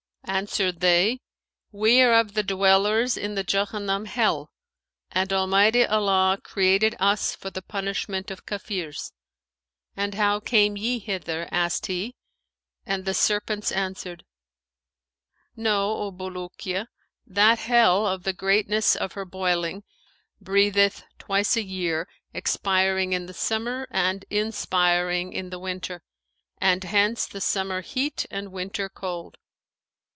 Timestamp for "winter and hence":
25.59-27.27